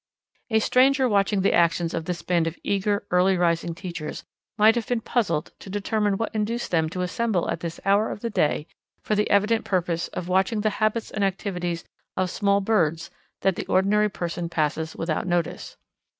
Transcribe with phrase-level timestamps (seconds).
[0.49, 4.23] A stranger watching the actions of this band of eager, early rising teachers
[4.57, 8.21] might have been puzzled to determine what induced them to assemble at this hour of
[8.21, 8.65] the day
[9.03, 11.83] for the evident purpose of watching the habits and activities
[12.17, 13.11] of small birds
[13.41, 15.77] that the ordinary person passes without notice.